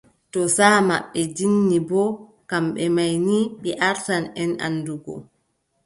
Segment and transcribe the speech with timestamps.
[0.31, 2.09] Too saaʼa maɓɓe jinni boo,
[2.49, 5.13] kamɓe may ni ɓe artan en anndungo.